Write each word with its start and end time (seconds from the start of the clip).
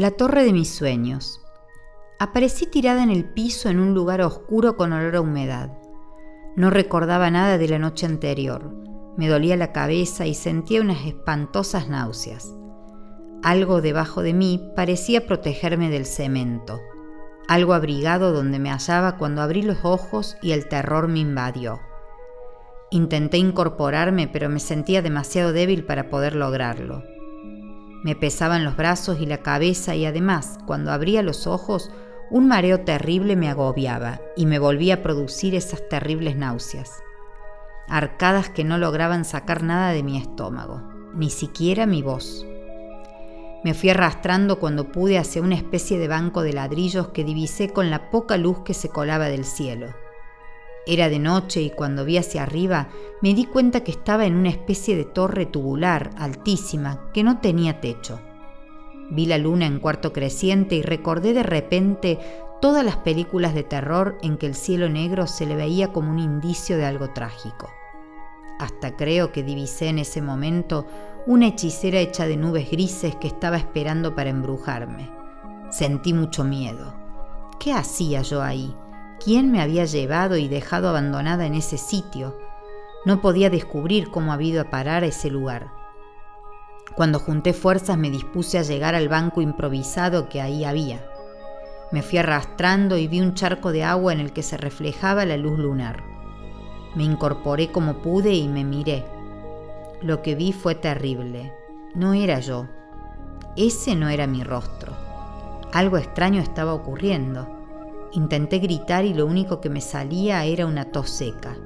La 0.00 0.12
torre 0.12 0.44
de 0.44 0.54
mis 0.54 0.70
sueños. 0.70 1.42
Aparecí 2.18 2.64
tirada 2.64 3.02
en 3.02 3.10
el 3.10 3.26
piso 3.26 3.68
en 3.68 3.78
un 3.78 3.92
lugar 3.92 4.22
oscuro 4.22 4.74
con 4.74 4.94
olor 4.94 5.14
a 5.14 5.20
humedad. 5.20 5.76
No 6.56 6.70
recordaba 6.70 7.30
nada 7.30 7.58
de 7.58 7.68
la 7.68 7.78
noche 7.78 8.06
anterior. 8.06 8.74
Me 9.18 9.28
dolía 9.28 9.58
la 9.58 9.72
cabeza 9.72 10.24
y 10.24 10.32
sentía 10.32 10.80
unas 10.80 11.04
espantosas 11.04 11.90
náuseas. 11.90 12.50
Algo 13.42 13.82
debajo 13.82 14.22
de 14.22 14.32
mí 14.32 14.72
parecía 14.74 15.26
protegerme 15.26 15.90
del 15.90 16.06
cemento, 16.06 16.80
algo 17.46 17.74
abrigado 17.74 18.32
donde 18.32 18.58
me 18.58 18.70
hallaba 18.70 19.18
cuando 19.18 19.42
abrí 19.42 19.60
los 19.60 19.84
ojos 19.84 20.38
y 20.40 20.52
el 20.52 20.66
terror 20.66 21.08
me 21.08 21.18
invadió. 21.18 21.78
Intenté 22.90 23.36
incorporarme, 23.36 24.28
pero 24.28 24.48
me 24.48 24.60
sentía 24.60 25.02
demasiado 25.02 25.52
débil 25.52 25.84
para 25.84 26.08
poder 26.08 26.36
lograrlo. 26.36 27.04
Me 28.02 28.14
pesaban 28.14 28.64
los 28.64 28.76
brazos 28.76 29.20
y 29.20 29.26
la 29.26 29.38
cabeza 29.38 29.94
y 29.94 30.06
además, 30.06 30.58
cuando 30.66 30.90
abría 30.90 31.22
los 31.22 31.46
ojos, 31.46 31.90
un 32.30 32.48
mareo 32.48 32.80
terrible 32.80 33.36
me 33.36 33.48
agobiaba 33.48 34.20
y 34.36 34.46
me 34.46 34.58
volvía 34.58 34.94
a 34.94 35.02
producir 35.02 35.54
esas 35.54 35.86
terribles 35.88 36.36
náuseas. 36.36 37.02
Arcadas 37.88 38.48
que 38.48 38.64
no 38.64 38.78
lograban 38.78 39.24
sacar 39.24 39.62
nada 39.62 39.90
de 39.92 40.02
mi 40.02 40.16
estómago, 40.16 40.80
ni 41.14 41.28
siquiera 41.28 41.86
mi 41.86 42.02
voz. 42.02 42.46
Me 43.64 43.74
fui 43.74 43.90
arrastrando 43.90 44.58
cuando 44.58 44.90
pude 44.90 45.18
hacia 45.18 45.42
una 45.42 45.56
especie 45.56 45.98
de 45.98 46.08
banco 46.08 46.42
de 46.42 46.54
ladrillos 46.54 47.08
que 47.08 47.24
divisé 47.24 47.70
con 47.70 47.90
la 47.90 48.10
poca 48.10 48.38
luz 48.38 48.60
que 48.60 48.72
se 48.72 48.88
colaba 48.88 49.28
del 49.28 49.44
cielo. 49.44 49.88
Era 50.86 51.08
de 51.08 51.18
noche 51.18 51.60
y 51.60 51.70
cuando 51.70 52.04
vi 52.04 52.16
hacia 52.16 52.42
arriba 52.42 52.88
me 53.20 53.34
di 53.34 53.44
cuenta 53.44 53.84
que 53.84 53.90
estaba 53.90 54.26
en 54.26 54.34
una 54.34 54.48
especie 54.48 54.96
de 54.96 55.04
torre 55.04 55.46
tubular 55.46 56.10
altísima 56.16 57.10
que 57.12 57.22
no 57.22 57.38
tenía 57.38 57.80
techo. 57.80 58.20
Vi 59.10 59.26
la 59.26 59.38
luna 59.38 59.66
en 59.66 59.80
cuarto 59.80 60.12
creciente 60.12 60.76
y 60.76 60.82
recordé 60.82 61.34
de 61.34 61.42
repente 61.42 62.18
todas 62.60 62.84
las 62.84 62.96
películas 62.96 63.54
de 63.54 63.64
terror 63.64 64.18
en 64.22 64.36
que 64.36 64.46
el 64.46 64.54
cielo 64.54 64.88
negro 64.88 65.26
se 65.26 65.46
le 65.46 65.56
veía 65.56 65.92
como 65.92 66.10
un 66.10 66.18
indicio 66.18 66.76
de 66.76 66.86
algo 66.86 67.10
trágico. 67.10 67.68
Hasta 68.58 68.96
creo 68.96 69.32
que 69.32 69.42
divisé 69.42 69.88
en 69.88 69.98
ese 69.98 70.22
momento 70.22 70.86
una 71.26 71.48
hechicera 71.48 71.98
hecha 71.98 72.26
de 72.26 72.36
nubes 72.36 72.70
grises 72.70 73.16
que 73.16 73.26
estaba 73.26 73.56
esperando 73.56 74.14
para 74.14 74.30
embrujarme. 74.30 75.10
Sentí 75.70 76.12
mucho 76.12 76.44
miedo. 76.44 76.94
¿Qué 77.58 77.72
hacía 77.72 78.22
yo 78.22 78.42
ahí? 78.42 78.74
Quién 79.22 79.52
me 79.52 79.60
había 79.60 79.84
llevado 79.84 80.36
y 80.36 80.48
dejado 80.48 80.88
abandonada 80.88 81.46
en 81.46 81.54
ese 81.54 81.78
sitio. 81.78 82.36
No 83.04 83.20
podía 83.20 83.50
descubrir 83.50 84.10
cómo 84.10 84.32
había 84.32 84.48
ido 84.48 84.62
a 84.62 84.70
parar 84.70 85.04
a 85.04 85.06
ese 85.06 85.30
lugar. 85.30 85.68
Cuando 86.96 87.18
junté 87.18 87.52
fuerzas 87.52 87.96
me 87.96 88.10
dispuse 88.10 88.58
a 88.58 88.62
llegar 88.62 88.94
al 88.94 89.08
banco 89.08 89.40
improvisado 89.40 90.28
que 90.28 90.40
ahí 90.40 90.64
había. 90.64 91.04
Me 91.92 92.02
fui 92.02 92.18
arrastrando 92.18 92.96
y 92.96 93.08
vi 93.08 93.20
un 93.20 93.34
charco 93.34 93.72
de 93.72 93.84
agua 93.84 94.12
en 94.12 94.20
el 94.20 94.32
que 94.32 94.42
se 94.42 94.56
reflejaba 94.56 95.24
la 95.24 95.36
luz 95.36 95.58
lunar. 95.58 96.02
Me 96.94 97.04
incorporé 97.04 97.70
como 97.70 97.98
pude 97.98 98.34
y 98.34 98.48
me 98.48 98.64
miré. 98.64 99.04
Lo 100.02 100.22
que 100.22 100.34
vi 100.34 100.52
fue 100.52 100.74
terrible. 100.74 101.52
No 101.94 102.14
era 102.14 102.40
yo. 102.40 102.66
Ese 103.56 103.94
no 103.96 104.08
era 104.08 104.26
mi 104.26 104.42
rostro. 104.42 104.92
Algo 105.72 105.98
extraño 105.98 106.40
estaba 106.40 106.74
ocurriendo. 106.74 107.59
Intenté 108.12 108.58
gritar 108.58 109.04
y 109.04 109.14
lo 109.14 109.26
único 109.26 109.60
que 109.60 109.70
me 109.70 109.80
salía 109.80 110.44
era 110.44 110.66
una 110.66 110.86
tos 110.86 111.10
seca. 111.10 111.56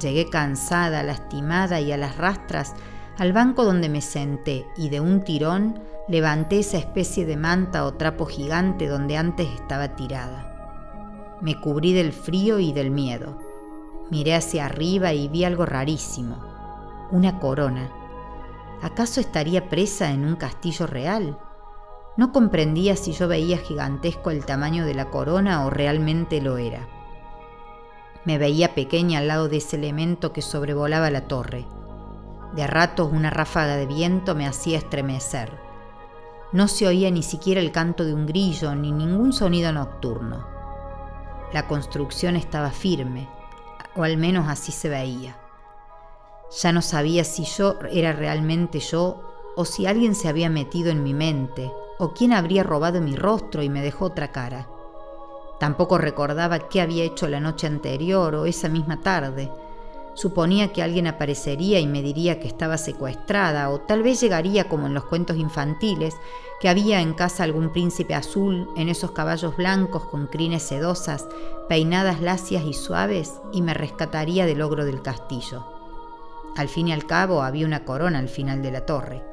Llegué 0.00 0.30
cansada, 0.30 1.02
lastimada 1.02 1.80
y 1.80 1.92
a 1.92 1.96
las 1.96 2.16
rastras 2.16 2.74
al 3.18 3.34
banco 3.34 3.64
donde 3.64 3.90
me 3.90 4.00
senté 4.00 4.66
y 4.78 4.88
de 4.88 5.00
un 5.00 5.22
tirón 5.22 5.78
levanté 6.08 6.60
esa 6.60 6.78
especie 6.78 7.26
de 7.26 7.36
manta 7.36 7.84
o 7.84 7.92
trapo 7.92 8.24
gigante 8.24 8.88
donde 8.88 9.18
antes 9.18 9.46
estaba 9.48 9.94
tirada. 9.94 11.38
Me 11.42 11.60
cubrí 11.60 11.92
del 11.92 12.12
frío 12.12 12.58
y 12.58 12.72
del 12.72 12.90
miedo. 12.90 13.38
Miré 14.10 14.34
hacia 14.34 14.64
arriba 14.64 15.12
y 15.12 15.28
vi 15.28 15.44
algo 15.44 15.66
rarísimo. 15.66 16.42
Una 17.10 17.38
corona. 17.38 17.90
¿Acaso 18.82 19.20
estaría 19.20 19.68
presa 19.68 20.10
en 20.10 20.24
un 20.24 20.36
castillo 20.36 20.86
real? 20.86 21.38
No 22.16 22.32
comprendía 22.32 22.96
si 22.96 23.12
yo 23.12 23.28
veía 23.28 23.58
gigantesco 23.58 24.30
el 24.30 24.44
tamaño 24.44 24.84
de 24.84 24.94
la 24.94 25.06
corona 25.06 25.64
o 25.64 25.70
realmente 25.70 26.40
lo 26.40 26.58
era. 26.58 26.88
Me 28.24 28.36
veía 28.36 28.74
pequeña 28.74 29.20
al 29.20 29.28
lado 29.28 29.48
de 29.48 29.58
ese 29.58 29.76
elemento 29.76 30.32
que 30.32 30.42
sobrevolaba 30.42 31.10
la 31.10 31.28
torre. 31.28 31.66
De 32.54 32.66
ratos 32.66 33.10
una 33.12 33.30
ráfaga 33.30 33.76
de 33.76 33.86
viento 33.86 34.34
me 34.34 34.46
hacía 34.46 34.78
estremecer. 34.78 35.52
No 36.52 36.66
se 36.66 36.86
oía 36.86 37.10
ni 37.10 37.22
siquiera 37.22 37.60
el 37.60 37.70
canto 37.70 38.04
de 38.04 38.12
un 38.12 38.26
grillo 38.26 38.74
ni 38.74 38.90
ningún 38.90 39.32
sonido 39.32 39.72
nocturno. 39.72 40.44
La 41.52 41.68
construcción 41.68 42.36
estaba 42.36 42.70
firme, 42.70 43.28
o 43.96 44.02
al 44.02 44.16
menos 44.16 44.48
así 44.48 44.72
se 44.72 44.88
veía. 44.88 45.36
Ya 46.60 46.72
no 46.72 46.82
sabía 46.82 47.22
si 47.22 47.44
yo 47.44 47.78
era 47.92 48.12
realmente 48.12 48.80
yo 48.80 49.22
o 49.56 49.64
si 49.64 49.86
alguien 49.86 50.14
se 50.14 50.28
había 50.28 50.50
metido 50.50 50.90
en 50.90 51.04
mi 51.04 51.14
mente 51.14 51.70
o 52.00 52.14
quién 52.14 52.32
habría 52.32 52.62
robado 52.62 53.00
mi 53.00 53.14
rostro 53.14 53.62
y 53.62 53.68
me 53.68 53.82
dejó 53.82 54.06
otra 54.06 54.32
cara. 54.32 54.66
Tampoco 55.60 55.98
recordaba 55.98 56.70
qué 56.70 56.80
había 56.80 57.04
hecho 57.04 57.28
la 57.28 57.40
noche 57.40 57.66
anterior 57.66 58.34
o 58.34 58.46
esa 58.46 58.70
misma 58.70 59.02
tarde. 59.02 59.52
Suponía 60.14 60.72
que 60.72 60.82
alguien 60.82 61.06
aparecería 61.06 61.78
y 61.78 61.86
me 61.86 62.00
diría 62.00 62.40
que 62.40 62.48
estaba 62.48 62.78
secuestrada, 62.78 63.68
o 63.68 63.80
tal 63.80 64.02
vez 64.02 64.20
llegaría 64.22 64.68
como 64.68 64.86
en 64.86 64.94
los 64.94 65.04
cuentos 65.04 65.36
infantiles, 65.36 66.16
que 66.60 66.70
había 66.70 67.02
en 67.02 67.12
casa 67.12 67.44
algún 67.44 67.70
príncipe 67.70 68.14
azul 68.14 68.68
en 68.76 68.88
esos 68.88 69.10
caballos 69.10 69.54
blancos 69.56 70.06
con 70.06 70.26
crines 70.26 70.62
sedosas, 70.62 71.28
peinadas 71.68 72.22
lacias 72.22 72.64
y 72.64 72.72
suaves, 72.72 73.40
y 73.52 73.60
me 73.60 73.74
rescataría 73.74 74.46
del 74.46 74.62
ogro 74.62 74.86
del 74.86 75.02
castillo. 75.02 75.66
Al 76.56 76.68
fin 76.68 76.88
y 76.88 76.92
al 76.92 77.06
cabo 77.06 77.42
había 77.42 77.66
una 77.66 77.84
corona 77.84 78.18
al 78.18 78.28
final 78.28 78.62
de 78.62 78.70
la 78.72 78.86
torre. 78.86 79.29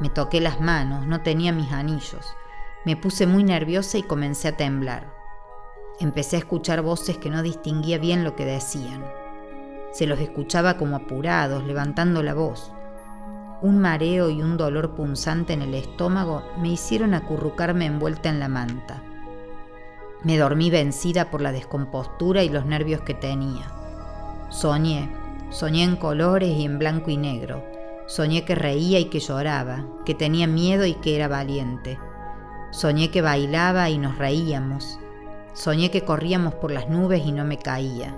Me 0.00 0.10
toqué 0.10 0.40
las 0.40 0.60
manos, 0.60 1.08
no 1.08 1.22
tenía 1.22 1.52
mis 1.52 1.72
anillos. 1.72 2.36
Me 2.84 2.96
puse 2.96 3.26
muy 3.26 3.42
nerviosa 3.42 3.98
y 3.98 4.04
comencé 4.04 4.46
a 4.46 4.56
temblar. 4.56 5.12
Empecé 5.98 6.36
a 6.36 6.38
escuchar 6.38 6.82
voces 6.82 7.18
que 7.18 7.30
no 7.30 7.42
distinguía 7.42 7.98
bien 7.98 8.22
lo 8.22 8.36
que 8.36 8.44
decían. 8.44 9.04
Se 9.90 10.06
los 10.06 10.20
escuchaba 10.20 10.76
como 10.76 10.94
apurados, 10.94 11.64
levantando 11.64 12.22
la 12.22 12.34
voz. 12.34 12.72
Un 13.60 13.80
mareo 13.80 14.30
y 14.30 14.40
un 14.40 14.56
dolor 14.56 14.94
punzante 14.94 15.54
en 15.54 15.62
el 15.62 15.74
estómago 15.74 16.44
me 16.60 16.68
hicieron 16.68 17.12
acurrucarme 17.12 17.86
envuelta 17.86 18.28
en 18.28 18.38
la 18.38 18.48
manta. 18.48 19.02
Me 20.22 20.38
dormí 20.38 20.70
vencida 20.70 21.28
por 21.28 21.40
la 21.40 21.50
descompostura 21.50 22.44
y 22.44 22.50
los 22.50 22.64
nervios 22.66 23.00
que 23.00 23.14
tenía. 23.14 23.66
Soñé, 24.48 25.10
soñé 25.50 25.82
en 25.82 25.96
colores 25.96 26.50
y 26.50 26.64
en 26.64 26.78
blanco 26.78 27.10
y 27.10 27.16
negro 27.16 27.77
Soñé 28.08 28.46
que 28.46 28.54
reía 28.54 28.98
y 28.98 29.10
que 29.10 29.20
lloraba, 29.20 29.84
que 30.06 30.14
tenía 30.14 30.46
miedo 30.46 30.86
y 30.86 30.94
que 30.94 31.14
era 31.14 31.28
valiente. 31.28 31.98
Soñé 32.70 33.10
que 33.10 33.20
bailaba 33.20 33.90
y 33.90 33.98
nos 33.98 34.16
reíamos. 34.16 34.98
Soñé 35.52 35.90
que 35.90 36.06
corríamos 36.06 36.54
por 36.54 36.70
las 36.70 36.88
nubes 36.88 37.26
y 37.26 37.32
no 37.32 37.44
me 37.44 37.58
caía. 37.58 38.16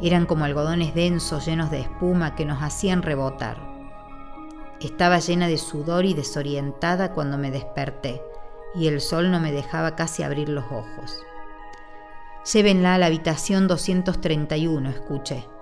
Eran 0.00 0.24
como 0.24 0.44
algodones 0.44 0.94
densos 0.94 1.46
llenos 1.46 1.68
de 1.72 1.80
espuma 1.80 2.36
que 2.36 2.44
nos 2.44 2.62
hacían 2.62 3.02
rebotar. 3.02 3.58
Estaba 4.80 5.18
llena 5.18 5.48
de 5.48 5.58
sudor 5.58 6.04
y 6.04 6.14
desorientada 6.14 7.12
cuando 7.12 7.38
me 7.38 7.50
desperté, 7.50 8.22
y 8.76 8.86
el 8.86 9.00
sol 9.00 9.32
no 9.32 9.40
me 9.40 9.50
dejaba 9.50 9.96
casi 9.96 10.22
abrir 10.22 10.48
los 10.48 10.66
ojos. 10.66 11.18
Llévenla 12.52 12.94
a 12.94 12.98
la 12.98 13.06
habitación 13.06 13.66
231, 13.66 14.90
escuché 14.90 15.57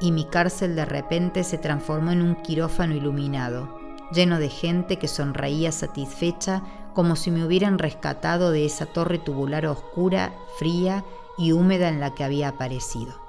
y 0.00 0.12
mi 0.12 0.24
cárcel 0.24 0.76
de 0.76 0.84
repente 0.84 1.44
se 1.44 1.58
transformó 1.58 2.12
en 2.12 2.22
un 2.22 2.34
quirófano 2.36 2.94
iluminado, 2.94 3.78
lleno 4.12 4.38
de 4.38 4.48
gente 4.48 4.98
que 4.98 5.08
sonreía 5.08 5.72
satisfecha 5.72 6.62
como 6.94 7.16
si 7.16 7.30
me 7.30 7.44
hubieran 7.44 7.78
rescatado 7.78 8.50
de 8.50 8.64
esa 8.64 8.86
torre 8.86 9.18
tubular 9.18 9.66
oscura, 9.66 10.34
fría 10.58 11.04
y 11.36 11.52
húmeda 11.52 11.88
en 11.88 12.00
la 12.00 12.14
que 12.14 12.24
había 12.24 12.48
aparecido. 12.48 13.27